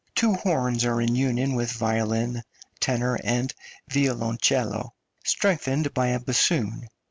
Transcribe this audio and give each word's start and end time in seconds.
two 0.15 0.33
horns 0.33 0.83
are 0.83 0.99
in 0.99 1.13
union 1.13 1.53
with 1.53 1.71
violin, 1.73 2.41
tenor, 2.79 3.19
and 3.23 3.53
violoncello, 3.87 4.95
strengthened 5.23 5.93
by 5.93 6.07
a 6.07 6.19
bassoon. 6.19 6.87